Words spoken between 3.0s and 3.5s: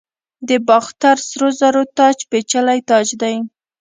دی